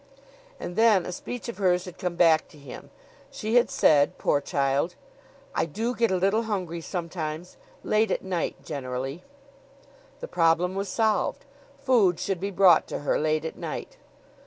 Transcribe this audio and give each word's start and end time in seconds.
And 0.59 0.75
then 0.77 1.05
a 1.05 1.11
speech 1.11 1.47
of 1.47 1.59
hers 1.59 1.85
had 1.85 1.99
come 1.99 2.15
back 2.15 2.47
to 2.47 2.57
him. 2.57 2.89
She 3.29 3.53
had 3.53 3.69
said 3.69 4.17
poor 4.17 4.41
child: 4.41 4.95
"I 5.53 5.67
do 5.67 5.93
get 5.93 6.09
a 6.09 6.15
little 6.15 6.41
hungry 6.49 6.81
sometimes 6.81 7.55
late 7.83 8.09
at 8.09 8.23
night 8.23 8.63
generally." 8.65 9.23
The 10.19 10.27
problem 10.27 10.73
was 10.73 10.89
solved. 10.89 11.45
Food 11.77 12.19
should 12.19 12.39
be 12.39 12.49
brought 12.49 12.87
to 12.87 13.01
her 13.05 13.19
late 13.19 13.45
at 13.45 13.57
night. 13.59 13.97